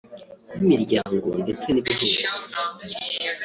y’imiryango 0.59 1.27
ndetse 1.43 1.67
n’ibihugu 1.69 2.25